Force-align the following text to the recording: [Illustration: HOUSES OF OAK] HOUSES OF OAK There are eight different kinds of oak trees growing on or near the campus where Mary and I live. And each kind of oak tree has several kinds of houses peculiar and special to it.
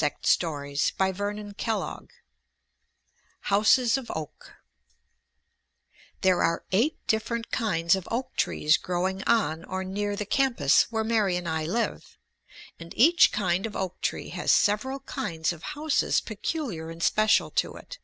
[Illustration: 0.00 0.76
HOUSES 0.96 1.54
OF 1.58 1.82
OAK] 1.82 2.14
HOUSES 3.40 3.98
OF 3.98 4.10
OAK 4.14 4.52
There 6.20 6.40
are 6.40 6.62
eight 6.70 7.04
different 7.08 7.50
kinds 7.50 7.96
of 7.96 8.06
oak 8.08 8.36
trees 8.36 8.76
growing 8.76 9.24
on 9.24 9.64
or 9.64 9.82
near 9.82 10.14
the 10.14 10.24
campus 10.24 10.84
where 10.92 11.02
Mary 11.02 11.34
and 11.34 11.48
I 11.48 11.64
live. 11.64 12.16
And 12.78 12.94
each 12.96 13.32
kind 13.32 13.66
of 13.66 13.74
oak 13.74 14.00
tree 14.00 14.28
has 14.28 14.52
several 14.52 15.00
kinds 15.00 15.52
of 15.52 15.64
houses 15.74 16.20
peculiar 16.20 16.90
and 16.90 17.02
special 17.02 17.50
to 17.50 17.74
it. 17.74 17.98